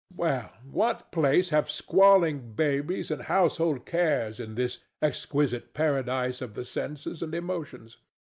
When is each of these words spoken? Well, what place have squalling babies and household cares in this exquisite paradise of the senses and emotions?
Well, 0.15 0.51
what 0.63 1.11
place 1.11 1.49
have 1.49 1.69
squalling 1.69 2.53
babies 2.53 3.11
and 3.11 3.21
household 3.21 3.85
cares 3.85 4.39
in 4.39 4.55
this 4.55 4.79
exquisite 4.99 5.75
paradise 5.75 6.41
of 6.41 6.55
the 6.55 6.65
senses 6.65 7.21
and 7.21 7.35
emotions? 7.35 7.97